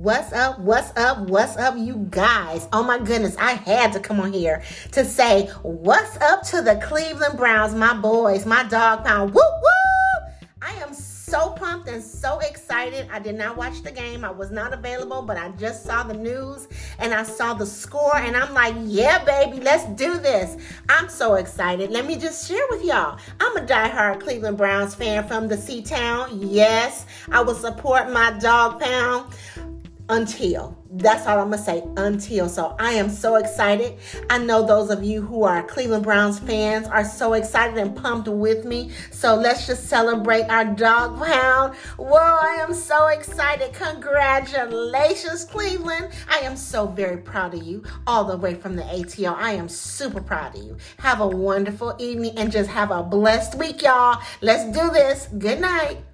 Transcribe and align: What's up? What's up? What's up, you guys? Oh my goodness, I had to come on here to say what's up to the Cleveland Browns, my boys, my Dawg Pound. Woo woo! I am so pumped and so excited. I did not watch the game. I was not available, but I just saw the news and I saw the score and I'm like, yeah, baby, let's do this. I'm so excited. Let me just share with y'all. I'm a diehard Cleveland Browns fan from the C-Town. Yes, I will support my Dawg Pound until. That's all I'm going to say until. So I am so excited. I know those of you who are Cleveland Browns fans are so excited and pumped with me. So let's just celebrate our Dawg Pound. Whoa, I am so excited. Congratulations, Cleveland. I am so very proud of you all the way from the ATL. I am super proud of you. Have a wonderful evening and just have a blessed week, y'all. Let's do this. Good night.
What's 0.00 0.32
up? 0.32 0.58
What's 0.60 0.96
up? 0.96 1.28
What's 1.28 1.58
up, 1.58 1.74
you 1.76 2.06
guys? 2.08 2.66
Oh 2.72 2.82
my 2.82 2.98
goodness, 2.98 3.36
I 3.36 3.52
had 3.52 3.92
to 3.92 4.00
come 4.00 4.18
on 4.18 4.32
here 4.32 4.62
to 4.92 5.04
say 5.04 5.48
what's 5.60 6.16
up 6.22 6.42
to 6.44 6.62
the 6.62 6.76
Cleveland 6.82 7.36
Browns, 7.36 7.74
my 7.74 7.92
boys, 7.92 8.46
my 8.46 8.62
Dawg 8.62 9.04
Pound. 9.04 9.34
Woo 9.34 9.42
woo! 9.42 10.30
I 10.62 10.72
am 10.76 10.94
so 10.94 11.50
pumped 11.50 11.88
and 11.88 12.02
so 12.02 12.38
excited. 12.40 13.08
I 13.12 13.18
did 13.18 13.34
not 13.36 13.56
watch 13.56 13.82
the 13.82 13.92
game. 13.92 14.24
I 14.24 14.30
was 14.30 14.50
not 14.50 14.72
available, 14.72 15.22
but 15.22 15.36
I 15.36 15.50
just 15.50 15.84
saw 15.84 16.02
the 16.02 16.14
news 16.14 16.66
and 16.98 17.14
I 17.14 17.22
saw 17.22 17.54
the 17.54 17.66
score 17.66 18.16
and 18.16 18.36
I'm 18.36 18.52
like, 18.52 18.74
yeah, 18.80 19.22
baby, 19.24 19.60
let's 19.60 19.84
do 20.00 20.18
this. 20.18 20.56
I'm 20.88 21.08
so 21.08 21.34
excited. 21.34 21.90
Let 21.90 22.06
me 22.06 22.16
just 22.16 22.48
share 22.48 22.64
with 22.70 22.84
y'all. 22.84 23.18
I'm 23.38 23.56
a 23.56 23.60
diehard 23.60 24.20
Cleveland 24.20 24.56
Browns 24.56 24.94
fan 24.94 25.28
from 25.28 25.46
the 25.46 25.56
C-Town. 25.56 26.40
Yes, 26.40 27.06
I 27.30 27.42
will 27.42 27.54
support 27.54 28.10
my 28.10 28.36
Dawg 28.40 28.80
Pound 28.80 29.32
until. 30.10 30.76
That's 30.92 31.24
all 31.26 31.38
I'm 31.38 31.50
going 31.50 31.58
to 31.58 31.64
say 31.64 31.84
until. 31.96 32.48
So 32.48 32.74
I 32.80 32.92
am 32.94 33.08
so 33.08 33.36
excited. 33.36 33.96
I 34.28 34.38
know 34.38 34.66
those 34.66 34.90
of 34.90 35.04
you 35.04 35.22
who 35.22 35.44
are 35.44 35.62
Cleveland 35.62 36.02
Browns 36.02 36.40
fans 36.40 36.88
are 36.88 37.04
so 37.04 37.34
excited 37.34 37.78
and 37.78 37.96
pumped 37.96 38.28
with 38.28 38.64
me. 38.64 38.90
So 39.12 39.36
let's 39.36 39.68
just 39.68 39.88
celebrate 39.88 40.42
our 40.50 40.64
Dawg 40.64 41.22
Pound. 41.24 41.76
Whoa, 41.96 42.16
I 42.16 42.56
am 42.60 42.74
so 42.74 43.06
excited. 43.06 43.72
Congratulations, 43.72 45.44
Cleveland. 45.44 46.12
I 46.28 46.40
am 46.40 46.56
so 46.56 46.88
very 46.88 47.18
proud 47.18 47.54
of 47.54 47.62
you 47.62 47.84
all 48.06 48.24
the 48.24 48.36
way 48.36 48.54
from 48.54 48.74
the 48.74 48.82
ATL. 48.82 49.36
I 49.36 49.52
am 49.52 49.68
super 49.68 50.20
proud 50.20 50.56
of 50.56 50.62
you. 50.64 50.76
Have 50.98 51.20
a 51.20 51.28
wonderful 51.28 51.94
evening 52.00 52.32
and 52.36 52.50
just 52.50 52.68
have 52.68 52.90
a 52.90 53.04
blessed 53.04 53.56
week, 53.56 53.82
y'all. 53.82 54.20
Let's 54.40 54.64
do 54.76 54.90
this. 54.90 55.28
Good 55.38 55.60
night. 55.60 56.09